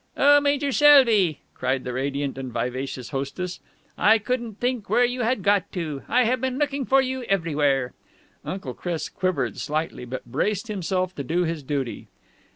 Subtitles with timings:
[0.17, 3.59] "Oh, Major Selby!" cried the radiant and vivacious hostess.
[3.99, 6.01] "I couldn't think where you had got to.
[6.07, 7.93] I have been looking for you everywhere."
[8.43, 12.07] Uncle Chris quivered slightly, but braced himself to do his duty.